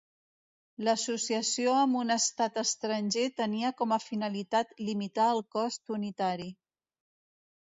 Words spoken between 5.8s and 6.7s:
unitari.